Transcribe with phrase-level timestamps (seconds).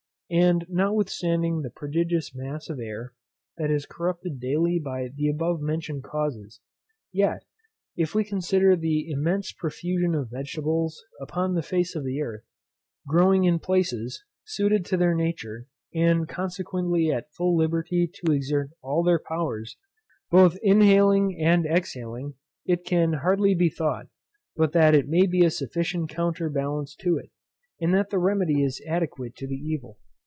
[0.33, 3.13] And, notwithstanding the prodigious mass of air
[3.57, 6.61] that is corrupted daily by the above mentioned causes;
[7.11, 7.43] yet,
[7.97, 12.45] if we consider the immense profusion of vegetables upon the face of the earth,
[13.05, 19.03] growing in places, suited to their nature, and consequently at full liberty to exert all
[19.03, 19.75] their powers,
[20.29, 24.07] both inhaling and exhaling, it can hardly be thought,
[24.55, 27.29] but that it may be a sufficient counterbalance to it,
[27.81, 29.97] and that the remedy is adequate to the evil.